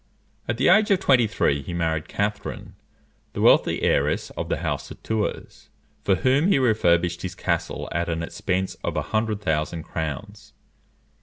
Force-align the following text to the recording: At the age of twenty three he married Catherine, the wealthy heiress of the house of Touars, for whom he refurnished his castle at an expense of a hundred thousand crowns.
At 0.47 0.57
the 0.57 0.67
age 0.67 0.89
of 0.89 0.99
twenty 0.99 1.27
three 1.27 1.61
he 1.61 1.75
married 1.75 2.07
Catherine, 2.07 2.73
the 3.33 3.41
wealthy 3.41 3.83
heiress 3.83 4.31
of 4.31 4.49
the 4.49 4.57
house 4.65 4.89
of 4.89 5.03
Touars, 5.03 5.69
for 6.03 6.15
whom 6.15 6.47
he 6.47 6.57
refurnished 6.57 7.21
his 7.21 7.35
castle 7.35 7.87
at 7.91 8.09
an 8.09 8.23
expense 8.23 8.73
of 8.83 8.97
a 8.97 9.03
hundred 9.13 9.41
thousand 9.41 9.83
crowns. 9.83 10.53